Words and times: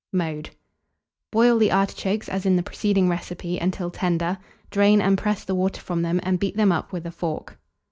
Mode. 0.11 0.49
Boil 1.29 1.59
the 1.59 1.69
artichokes 1.71 2.27
as 2.27 2.43
in 2.47 2.55
the 2.55 2.63
preceding 2.63 3.07
recipe 3.07 3.59
until 3.59 3.91
tender; 3.91 4.39
drain 4.71 4.99
and 4.99 5.15
press 5.15 5.43
the 5.43 5.53
water 5.53 5.79
from 5.79 6.01
them, 6.01 6.19
and 6.23 6.39
beat 6.39 6.57
them 6.57 6.71
up 6.71 6.91
with 6.91 7.05
a 7.05 7.11
fork. 7.11 7.59